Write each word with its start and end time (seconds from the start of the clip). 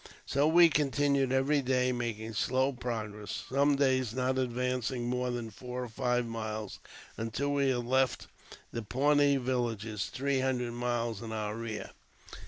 So 0.25 0.47
we 0.47 0.67
continued 0.67 1.31
every 1.31 1.61
day, 1.61 1.91
making 1.91 2.33
slow 2.33 2.73
progress, 2.73 3.43
some 3.47 3.75
days 3.75 4.15
not 4.15 4.39
advancing 4.39 5.05
more 5.07 5.29
than 5.29 5.51
four 5.51 5.83
or 5.83 5.89
five 5.89 6.25
miles, 6.25 6.79
until 7.17 7.53
we 7.53 7.67
had 7.69 7.85
left 7.85 8.25
the 8.73 8.81
Pawnee 8.81 9.37
villages 9.37 10.07
three 10.07 10.39
hundred 10.39 10.71
miles 10.71 11.21
in 11.21 11.31
our 11.31 11.55
rear. 11.55 11.91